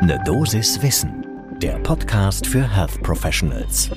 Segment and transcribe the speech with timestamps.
[0.00, 1.26] Ne Dosis Wissen,
[1.60, 3.90] der Podcast für Health Professionals.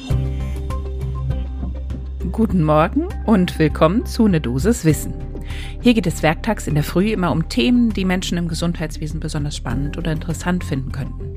[2.31, 5.13] Guten Morgen und willkommen zu Ne Dosis Wissen.
[5.79, 9.55] Hier geht es werktags in der Früh immer um Themen, die Menschen im Gesundheitswesen besonders
[9.55, 11.30] spannend oder interessant finden könnten.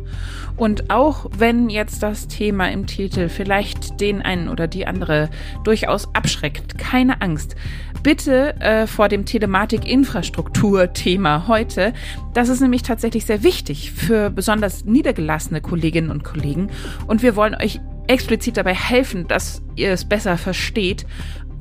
[0.57, 5.29] Und auch wenn jetzt das Thema im Titel vielleicht den einen oder die andere
[5.65, 7.57] durchaus abschreckt, keine Angst.
[8.03, 11.93] Bitte äh, vor dem Telematik-Infrastruktur-Thema heute.
[12.35, 16.71] Das ist nämlich tatsächlich sehr wichtig für besonders niedergelassene Kolleginnen und Kollegen.
[17.07, 21.07] Und wir wollen euch explizit dabei helfen, dass ihr es besser versteht,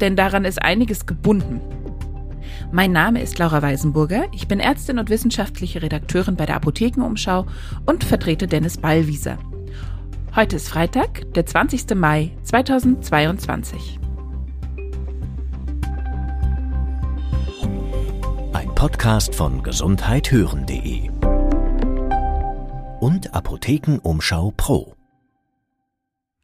[0.01, 1.61] denn daran ist einiges gebunden.
[2.73, 4.25] Mein Name ist Laura Weisenburger.
[4.31, 7.45] Ich bin Ärztin und wissenschaftliche Redakteurin bei der Apothekenumschau
[7.85, 9.37] und vertrete Dennis Ballwieser.
[10.35, 11.93] Heute ist Freitag, der 20.
[11.93, 13.99] Mai 2022.
[18.53, 21.11] Ein Podcast von gesundheithören.de
[23.01, 24.95] und Apothekenumschau Pro.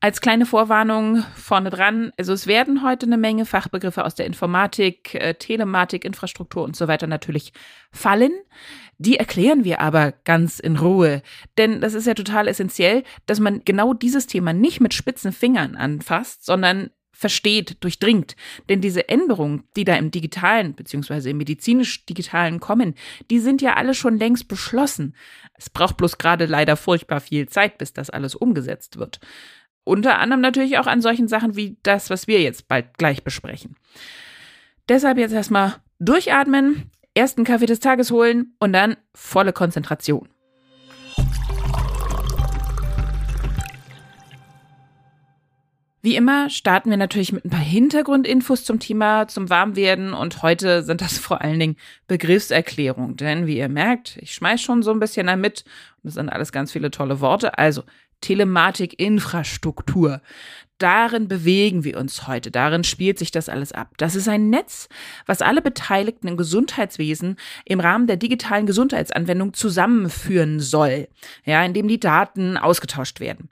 [0.01, 5.13] Als kleine Vorwarnung vorne dran, also es werden heute eine Menge Fachbegriffe aus der Informatik,
[5.15, 7.51] äh, Telematik, Infrastruktur und so weiter natürlich
[7.91, 8.31] fallen.
[8.97, 11.21] Die erklären wir aber ganz in Ruhe.
[11.57, 15.75] Denn das ist ja total essentiell, dass man genau dieses Thema nicht mit spitzen Fingern
[15.75, 18.37] anfasst, sondern versteht, durchdringt.
[18.69, 21.31] Denn diese Änderungen, die da im digitalen bzw.
[21.31, 22.95] im medizinisch-digitalen kommen,
[23.29, 25.13] die sind ja alle schon längst beschlossen.
[25.55, 29.19] Es braucht bloß gerade leider furchtbar viel Zeit, bis das alles umgesetzt wird.
[29.89, 33.75] Unter anderem natürlich auch an solchen Sachen wie das, was wir jetzt bald gleich besprechen.
[34.87, 40.29] Deshalb jetzt erstmal durchatmen, ersten Kaffee des Tages holen und dann volle Konzentration.
[46.01, 50.83] Wie immer starten wir natürlich mit ein paar Hintergrundinfos zum Thema, zum Warmwerden und heute
[50.83, 54.99] sind das vor allen Dingen Begriffserklärungen, denn wie ihr merkt, ich schmeiß schon so ein
[54.99, 57.57] bisschen damit und das sind alles ganz viele tolle Worte.
[57.57, 57.83] Also
[58.21, 60.21] Telematikinfrastruktur.
[60.79, 62.51] Darin bewegen wir uns heute.
[62.51, 63.95] Darin spielt sich das alles ab.
[63.97, 64.87] Das ist ein Netz,
[65.25, 67.35] was alle Beteiligten im Gesundheitswesen
[67.65, 71.09] im Rahmen der digitalen Gesundheitsanwendung zusammenführen soll.
[71.43, 73.49] Ja, in dem die Daten ausgetauscht werden.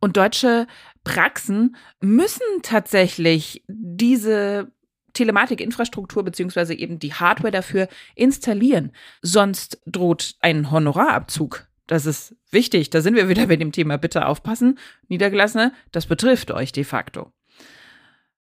[0.00, 0.66] Und deutsche
[1.02, 4.70] Praxen müssen tatsächlich diese
[5.14, 8.92] Telematikinfrastruktur beziehungsweise eben die Hardware dafür installieren.
[9.22, 11.69] Sonst droht ein Honorarabzug.
[11.90, 12.90] Das ist wichtig.
[12.90, 13.98] Da sind wir wieder bei dem Thema.
[13.98, 14.78] Bitte aufpassen.
[15.08, 17.32] Niedergelassene, das betrifft euch de facto.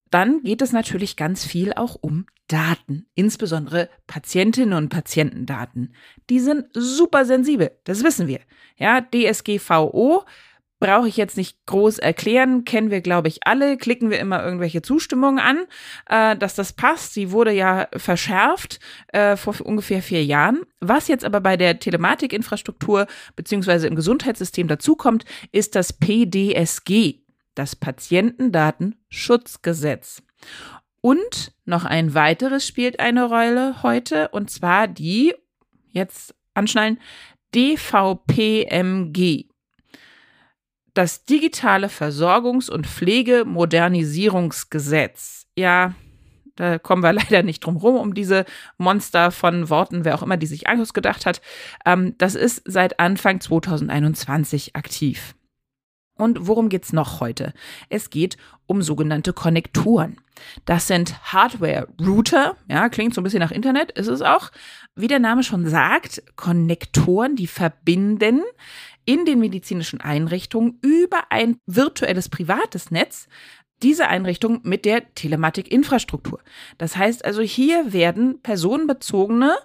[0.09, 5.93] Dann geht es natürlich ganz viel auch um Daten, insbesondere Patientinnen und Patientendaten.
[6.31, 8.39] Die sind super sensibel, das wissen wir.
[8.75, 10.23] Ja, DSGVO
[10.79, 14.81] brauche ich jetzt nicht groß erklären, kennen wir, glaube ich, alle, klicken wir immer irgendwelche
[14.81, 15.65] Zustimmungen an,
[16.07, 17.13] äh, dass das passt.
[17.13, 20.61] Sie wurde ja verschärft äh, vor ungefähr vier Jahren.
[20.79, 27.21] Was jetzt aber bei der Telematikinfrastruktur beziehungsweise im Gesundheitssystem dazukommt, ist das PDSG,
[27.55, 30.21] das Patientendatenschutzgesetz.
[31.01, 35.33] Und noch ein weiteres spielt eine Rolle heute, und zwar die,
[35.89, 36.99] jetzt anschnallen,
[37.55, 39.46] DVPMG
[40.97, 45.45] das digitale Versorgungs- und Pflegemodernisierungsgesetz.
[45.55, 45.93] Ja,
[46.55, 48.45] da kommen wir leider nicht drum rum, um diese
[48.77, 51.41] Monster von Worten, wer auch immer die sich ausgedacht hat.
[51.85, 55.35] Ähm, das ist seit Anfang 2021 aktiv.
[56.17, 57.53] Und worum geht's noch heute?
[57.89, 60.17] Es geht um sogenannte Konnektoren.
[60.65, 64.49] Das sind Hardware-Router, ja, klingt so ein bisschen nach Internet, ist es auch.
[64.95, 68.41] Wie der Name schon sagt, Konnektoren, die verbinden
[69.07, 73.27] in den medizinischen Einrichtungen über ein virtuelles privates Netz
[73.81, 76.41] diese Einrichtung mit der Telematikinfrastruktur.
[76.77, 79.55] Das heißt also, hier werden personenbezogene,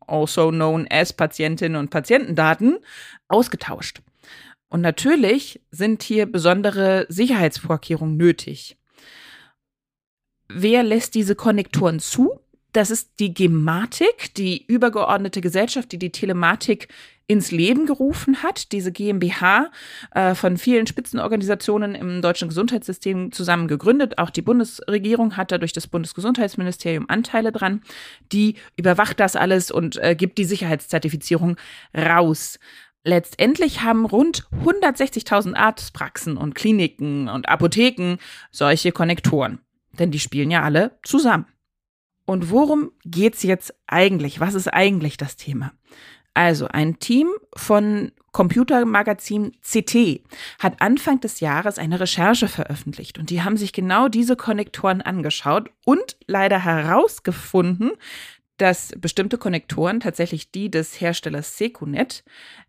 [0.00, 2.78] also known as Patientinnen und Patientendaten,
[3.28, 4.02] ausgetauscht.
[4.68, 8.76] Und natürlich sind hier besondere Sicherheitsvorkehrungen nötig.
[10.48, 12.40] Wer lässt diese Konnektoren zu?
[12.76, 16.88] Das ist die Gematik, die übergeordnete Gesellschaft, die die Telematik
[17.26, 19.70] ins Leben gerufen hat, diese GmbH
[20.10, 24.18] äh, von vielen Spitzenorganisationen im deutschen Gesundheitssystem zusammen gegründet.
[24.18, 27.80] Auch die Bundesregierung hat da durch das Bundesgesundheitsministerium Anteile dran.
[28.30, 31.56] Die überwacht das alles und äh, gibt die Sicherheitszertifizierung
[31.96, 32.58] raus.
[33.04, 38.18] Letztendlich haben rund 160.000 Arztpraxen und Kliniken und Apotheken
[38.50, 39.60] solche Konnektoren.
[39.98, 41.46] Denn die spielen ja alle zusammen.
[42.26, 44.40] Und worum geht's jetzt eigentlich?
[44.40, 45.72] Was ist eigentlich das Thema?
[46.34, 50.20] Also ein Team von Computermagazin CT
[50.58, 55.70] hat Anfang des Jahres eine Recherche veröffentlicht und die haben sich genau diese Konnektoren angeschaut
[55.86, 57.92] und leider herausgefunden,
[58.58, 62.24] dass bestimmte Konnektoren, tatsächlich die des Herstellers Secunet,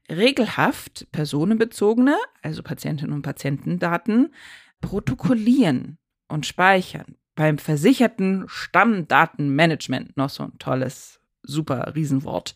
[0.09, 4.33] regelhaft personenbezogene, also Patientinnen und Patientendaten,
[4.79, 5.97] protokollieren
[6.29, 7.17] und speichern.
[7.37, 12.55] Beim versicherten Stammdatenmanagement, noch so ein tolles, super Riesenwort.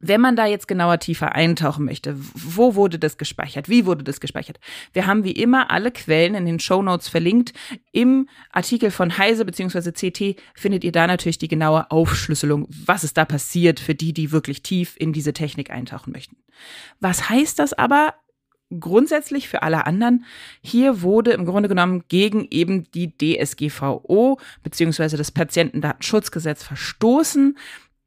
[0.00, 3.68] Wenn man da jetzt genauer tiefer eintauchen möchte, wo wurde das gespeichert?
[3.68, 4.58] Wie wurde das gespeichert?
[4.92, 7.52] Wir haben wie immer alle Quellen in den Show Notes verlinkt.
[7.92, 9.92] Im Artikel von Heise bzw.
[9.92, 14.32] CT findet ihr da natürlich die genaue Aufschlüsselung, was ist da passiert für die, die
[14.32, 16.36] wirklich tief in diese Technik eintauchen möchten.
[16.98, 18.14] Was heißt das aber
[18.78, 20.24] grundsätzlich für alle anderen?
[20.60, 25.16] Hier wurde im Grunde genommen gegen eben die DSGVO bzw.
[25.16, 27.58] das Patientendatenschutzgesetz verstoßen,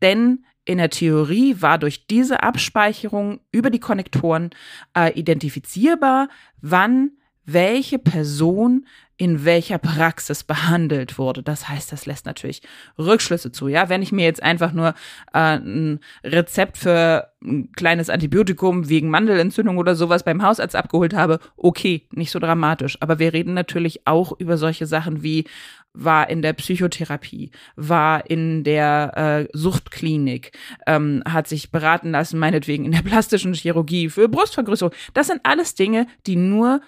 [0.02, 4.52] denn in der Theorie war durch diese Abspeicherung über die Konnektoren
[4.96, 6.30] äh, identifizierbar,
[6.62, 7.12] wann
[7.46, 8.86] welche Person
[9.22, 11.44] in welcher Praxis behandelt wurde.
[11.44, 12.64] Das heißt, das lässt natürlich
[12.98, 13.68] Rückschlüsse zu.
[13.68, 14.96] Ja, wenn ich mir jetzt einfach nur
[15.32, 21.40] äh, ein Rezept für ein kleines Antibiotikum wegen Mandelentzündung oder sowas beim Hausarzt abgeholt habe,
[21.56, 22.98] okay, nicht so dramatisch.
[23.00, 25.46] Aber wir reden natürlich auch über solche Sachen wie
[25.94, 30.52] war in der Psychotherapie, war in der äh, Suchtklinik,
[30.88, 34.94] ähm, hat sich beraten lassen, meinetwegen in der plastischen Chirurgie für Brustvergrößerung.
[35.14, 36.82] Das sind alles Dinge, die nur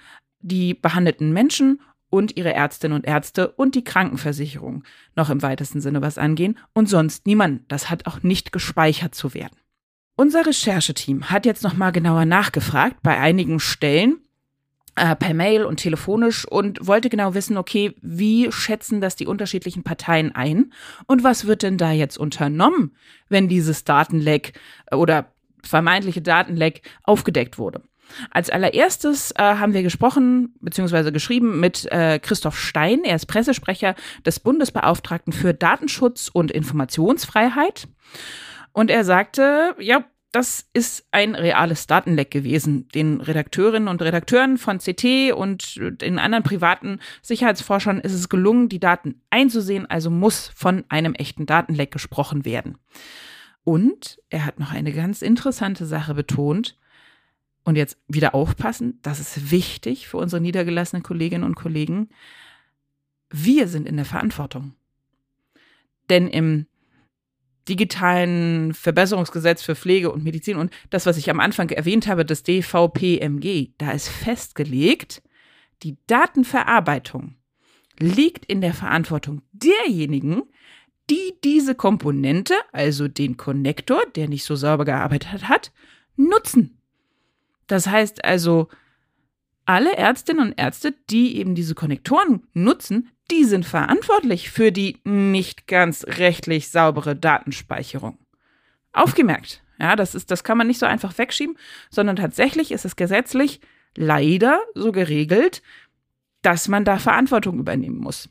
[0.43, 4.83] die behandelten Menschen und ihre Ärztinnen und Ärzte und die Krankenversicherung
[5.15, 7.63] noch im weitesten Sinne was angehen und sonst niemand.
[7.71, 9.57] Das hat auch nicht gespeichert zu werden.
[10.15, 14.17] Unser Rechercheteam hat jetzt noch mal genauer nachgefragt bei einigen Stellen
[14.95, 19.81] äh, per Mail und telefonisch und wollte genau wissen, okay, wie schätzen das die unterschiedlichen
[19.81, 20.71] Parteien ein
[21.07, 22.95] und was wird denn da jetzt unternommen,
[23.27, 24.53] wenn dieses Datenleck
[24.91, 27.81] oder vermeintliche Datenleck aufgedeckt wurde.
[28.31, 31.11] Als allererstes äh, haben wir gesprochen bzw.
[31.11, 33.03] geschrieben mit äh, Christoph Stein.
[33.03, 33.95] Er ist Pressesprecher
[34.25, 37.87] des Bundesbeauftragten für Datenschutz und Informationsfreiheit.
[38.71, 42.87] Und er sagte, ja, das ist ein reales Datenleck gewesen.
[42.89, 48.79] Den Redakteurinnen und Redakteuren von CT und den anderen privaten Sicherheitsforschern ist es gelungen, die
[48.79, 52.79] Daten einzusehen, also muss von einem echten Datenleck gesprochen werden.
[53.63, 56.77] Und er hat noch eine ganz interessante Sache betont.
[57.63, 62.09] Und jetzt wieder aufpassen, das ist wichtig für unsere niedergelassenen Kolleginnen und Kollegen.
[63.29, 64.73] Wir sind in der Verantwortung.
[66.09, 66.67] Denn im
[67.69, 72.43] digitalen Verbesserungsgesetz für Pflege und Medizin und das, was ich am Anfang erwähnt habe, das
[72.43, 75.21] DVPMG, da ist festgelegt,
[75.81, 77.35] die Datenverarbeitung
[77.99, 80.43] liegt in der Verantwortung derjenigen,
[81.09, 85.71] die diese Komponente, also den Konnektor, der nicht so sauber gearbeitet hat,
[86.15, 86.79] nutzen.
[87.73, 88.67] Das heißt also,
[89.65, 95.65] alle Ärztinnen und Ärzte, die eben diese Konnektoren nutzen, die sind verantwortlich für die nicht
[95.65, 98.19] ganz rechtlich saubere Datenspeicherung.
[98.91, 99.63] Aufgemerkt.
[99.79, 101.57] Ja, das ist, das kann man nicht so einfach wegschieben,
[101.89, 103.59] sondern tatsächlich ist es gesetzlich
[103.97, 105.63] leider so geregelt,
[106.43, 108.29] dass man da Verantwortung übernehmen muss.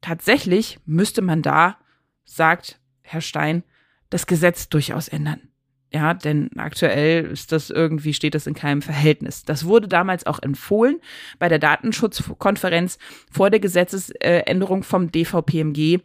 [0.00, 1.78] Tatsächlich müsste man da,
[2.24, 3.64] sagt Herr Stein,
[4.08, 5.48] das Gesetz durchaus ändern.
[5.92, 9.44] Ja, denn aktuell ist das irgendwie, steht das in keinem Verhältnis.
[9.44, 11.00] Das wurde damals auch empfohlen
[11.38, 12.98] bei der Datenschutzkonferenz
[13.30, 16.00] vor der Gesetzesänderung vom DVPMG,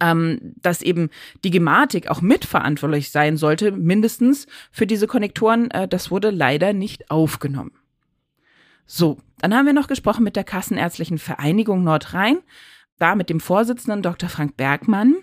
[0.00, 1.10] ähm, dass eben
[1.44, 5.70] die Gematik auch mitverantwortlich sein sollte, mindestens für diese Konnektoren.
[5.70, 7.72] Äh, das wurde leider nicht aufgenommen.
[8.84, 12.38] So, dann haben wir noch gesprochen mit der Kassenärztlichen Vereinigung Nordrhein,
[12.98, 14.28] da mit dem Vorsitzenden Dr.
[14.28, 15.14] Frank Bergmann.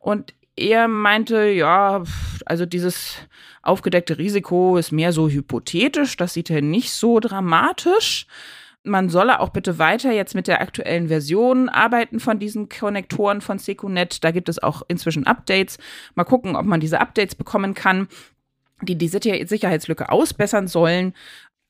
[0.00, 2.02] Und er meinte, ja,
[2.44, 3.16] also dieses
[3.62, 8.26] aufgedeckte Risiko ist mehr so hypothetisch, das sieht er nicht so dramatisch.
[8.84, 13.60] Man solle auch bitte weiter jetzt mit der aktuellen Version arbeiten von diesen Konnektoren von
[13.60, 14.24] Secunet.
[14.24, 15.78] Da gibt es auch inzwischen Updates.
[16.16, 18.08] Mal gucken, ob man diese Updates bekommen kann,
[18.82, 21.14] die die Sicherheitslücke ausbessern sollen.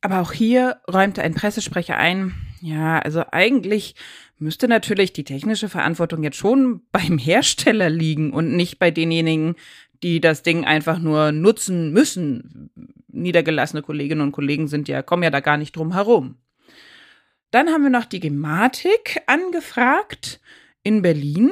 [0.01, 3.97] Aber auch hier räumte ein Pressesprecher ein, ja, also eigentlich
[4.39, 9.57] müsste natürlich die technische Verantwortung jetzt schon beim Hersteller liegen und nicht bei denjenigen,
[10.05, 12.71] die das Ding einfach nur nutzen müssen.
[13.09, 16.37] Niedergelassene Kolleginnen und Kollegen sind ja, kommen ja da gar nicht drum herum.
[17.51, 20.41] Dann haben wir noch die Gematik angefragt
[20.85, 21.51] in Berlin.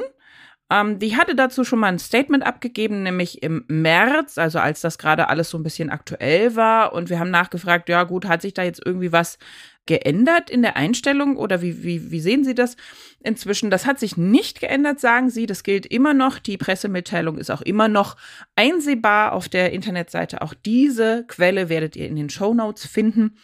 [0.71, 4.97] Ähm, die hatte dazu schon mal ein Statement abgegeben, nämlich im März, also als das
[4.97, 6.93] gerade alles so ein bisschen aktuell war.
[6.93, 9.37] Und wir haben nachgefragt, ja gut, hat sich da jetzt irgendwie was
[9.85, 12.77] geändert in der Einstellung oder wie, wie, wie sehen Sie das
[13.19, 13.69] inzwischen?
[13.69, 15.45] Das hat sich nicht geändert, sagen Sie.
[15.45, 16.39] Das gilt immer noch.
[16.39, 18.15] Die Pressemitteilung ist auch immer noch
[18.55, 20.41] einsehbar auf der Internetseite.
[20.41, 23.35] Auch diese Quelle werdet ihr in den Show Notes finden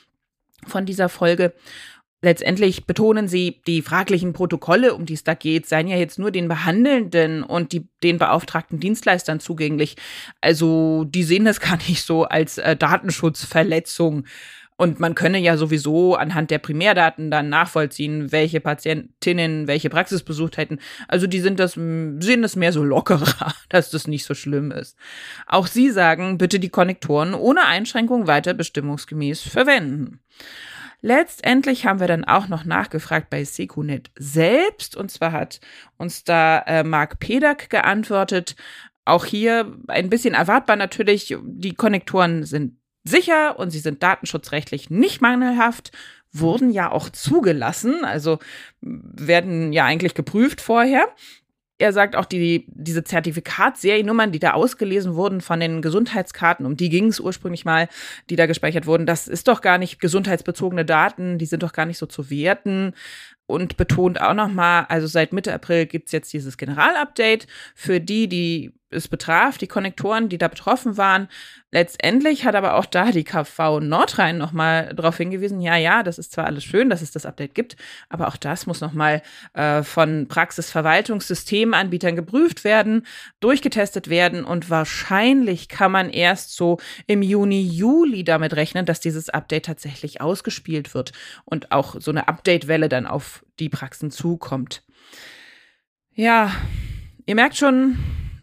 [0.66, 1.54] von dieser Folge.
[2.24, 6.32] Letztendlich betonen sie, die fraglichen Protokolle, um die es da geht, seien ja jetzt nur
[6.32, 9.98] den Behandelnden und die, den beauftragten Dienstleistern zugänglich.
[10.42, 14.26] Also die sehen das gar nicht so als äh, Datenschutzverletzung.
[14.80, 20.58] Und man könne ja sowieso anhand der Primärdaten dann nachvollziehen, welche Patientinnen welche Praxis besucht
[20.58, 20.80] hätten.
[21.08, 24.96] Also die sind das, sehen das mehr so lockerer, dass das nicht so schlimm ist.
[25.46, 30.20] Auch sie sagen, bitte die Konnektoren ohne Einschränkung weiter bestimmungsgemäß verwenden.
[31.02, 34.96] Letztendlich haben wir dann auch noch nachgefragt bei Sekunet selbst.
[34.96, 35.60] Und zwar hat
[35.98, 38.56] uns da äh, Marc Pedak geantwortet.
[39.06, 41.36] Auch hier ein bisschen erwartbar natürlich.
[41.42, 45.92] Die Konnektoren sind sicher und sie sind datenschutzrechtlich nicht mangelhaft,
[46.32, 48.40] wurden ja auch zugelassen, also
[48.82, 51.08] werden ja eigentlich geprüft vorher.
[51.80, 56.90] Er sagt auch, die, diese Zertifikatsseriennummern, die da ausgelesen wurden von den Gesundheitskarten, um die
[56.90, 57.88] ging es ursprünglich mal,
[58.30, 61.86] die da gespeichert wurden, das ist doch gar nicht gesundheitsbezogene Daten, die sind doch gar
[61.86, 62.94] nicht so zu werten.
[63.46, 68.74] Und betont auch nochmal, also seit Mitte April gibt's jetzt dieses Generalupdate für die, die
[68.90, 71.28] es betraf, die Konnektoren, die da betroffen waren.
[71.72, 76.32] Letztendlich hat aber auch da die KV Nordrhein nochmal darauf hingewiesen, ja, ja, das ist
[76.32, 77.76] zwar alles schön, dass es das Update gibt,
[78.08, 79.22] aber auch das muss nochmal
[79.54, 83.06] äh, von Praxisverwaltungssystemanbietern geprüft werden,
[83.42, 89.30] durchgetestet werden und wahrscheinlich kann man erst so im Juni, Juli damit rechnen, dass dieses
[89.30, 91.12] Update tatsächlich ausgespielt wird
[91.44, 94.84] und auch so eine Update-Welle dann auf die Praxen zukommt.
[96.14, 96.52] Ja,
[97.26, 97.98] ihr merkt schon,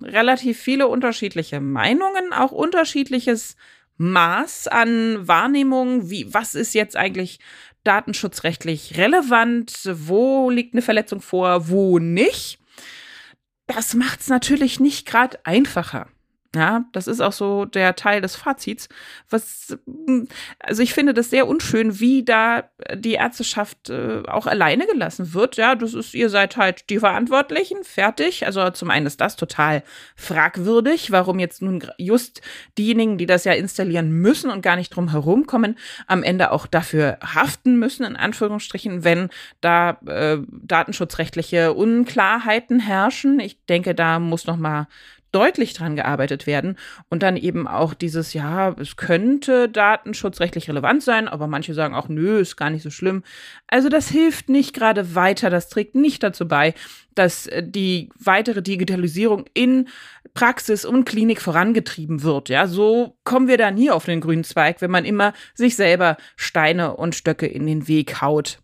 [0.05, 3.57] relativ viele unterschiedliche Meinungen, auch unterschiedliches
[3.97, 7.39] Maß an Wahrnehmung, wie, was ist jetzt eigentlich
[7.85, 12.59] datenschutzrechtlich relevant, wo liegt eine Verletzung vor, wo nicht.
[13.67, 16.09] Das macht es natürlich nicht gerade einfacher.
[16.55, 18.89] Ja, das ist auch so der Teil des Fazits.
[19.29, 20.29] Was, hm,
[20.61, 25.57] also ich finde das sehr unschön, wie da die Ärzteschaft äh, auch alleine gelassen wird.
[25.57, 28.47] Ja, das ist, ihr seid halt die Verantwortlichen, fertig.
[28.47, 29.83] Also zum einen ist das total
[30.15, 32.41] fragwürdig, warum jetzt nun just
[32.79, 36.67] diejenigen, die das ja installieren müssen und gar nicht drum herum kommen, am Ende auch
[36.67, 39.29] dafür haften müssen, in Anführungsstrichen, wenn
[39.61, 43.41] da äh, datenschutzrechtliche Unklarheiten herrschen.
[43.41, 44.87] Ich denke, da muss noch mal
[45.35, 46.77] deutlich dran gearbeitet werden
[47.09, 52.09] und dann eben auch dieses, ja, es könnte datenschutzrechtlich relevant sein, aber manche sagen auch,
[52.09, 53.25] nö, ist gar nicht so schlimm.
[53.67, 56.75] Also das hilft nicht gerade weiter, das trägt nicht dazu bei,
[57.15, 59.89] dass äh, die weitere Digitalisierung in
[60.35, 62.49] Praxis und Klinik vorangetrieben wird.
[62.49, 66.17] Ja, so kommen wir da nie auf den grünen Zweig, wenn man immer sich selber
[66.37, 68.59] Steine und Stöcke in den Weg haut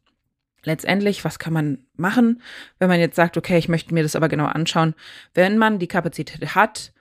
[0.65, 2.43] letztendlich, was kann man machen,
[2.79, 4.95] wenn man jetzt sagt, okay, ich möchte mir das aber genau anschauen.
[5.35, 6.93] Wenn man die Kapazität hat,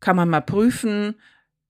[0.00, 1.14] kann man mal prüfen,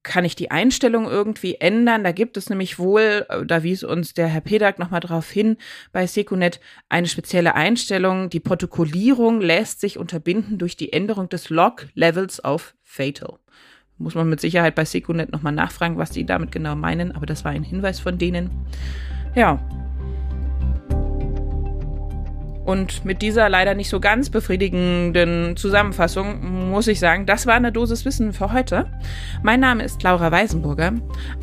[0.07, 2.05] kann ich die Einstellung irgendwie ändern?
[2.05, 5.57] Da gibt es nämlich wohl, äh, da wies uns der Herr Pedak nochmal drauf hin,
[5.93, 8.31] bei Secunet eine spezielle Einstellung.
[8.31, 13.39] Die Protokollierung lässt sich unterbinden durch die Änderung des Log-Levels auf Fatal.
[13.99, 17.45] Muss man mit Sicherheit bei Secunet nochmal nachfragen, was die damit genau meinen, aber das
[17.45, 18.51] war ein Hinweis von denen.
[19.35, 19.59] Ja,
[22.67, 27.71] und mit dieser leider nicht so ganz befriedigenden Zusammenfassung muss ich sagen, das war eine
[27.71, 28.91] Dosis Wissen für heute.
[29.45, 30.95] Mein Name ist Laura Weisenburger.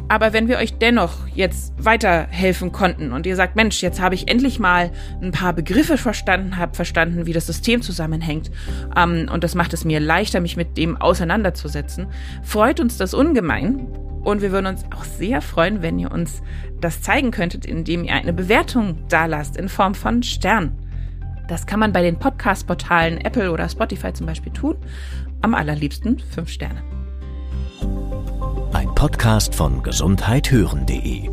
[0.10, 4.30] Aber wenn wir euch dennoch jetzt weiterhelfen konnten und ihr sagt, Mensch, jetzt habe ich
[4.30, 8.52] endlich mal ein paar Begriffe verstanden, habe verstanden, wie das System zusammenhängt
[8.98, 12.08] ähm, und das macht es mir leichter, mich mit dem auseinanderzusetzen,
[12.44, 13.88] freut uns das ungemein.
[14.24, 16.42] Und wir würden uns auch sehr freuen, wenn ihr uns
[16.80, 20.78] das zeigen könntet, indem ihr eine Bewertung dalasst in Form von Stern.
[21.48, 24.78] Das kann man bei den Podcast-Portalen Apple oder Spotify zum Beispiel tun.
[25.42, 26.82] Am allerliebsten fünf Sterne.
[28.72, 31.30] Ein Podcast von gesundheithören.de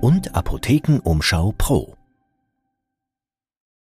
[0.00, 1.99] und Apothekenumschau Pro.